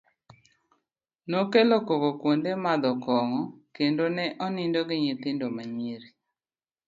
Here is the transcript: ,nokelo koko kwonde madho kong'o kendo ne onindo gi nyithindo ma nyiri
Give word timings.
,nokelo 1.29 1.75
koko 1.87 2.09
kwonde 2.19 2.51
madho 2.63 2.91
kong'o 3.03 3.41
kendo 3.75 4.05
ne 4.15 4.25
onindo 4.45 4.79
gi 4.89 4.97
nyithindo 5.03 5.47
ma 5.55 5.63
nyiri 5.77 6.09